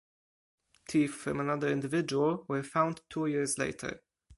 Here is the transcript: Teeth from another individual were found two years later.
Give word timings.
Teeth 0.87 1.13
from 1.13 1.39
another 1.41 1.67
individual 1.67 2.43
were 2.47 2.63
found 2.63 3.01
two 3.07 3.27
years 3.27 3.59
later. 3.59 4.01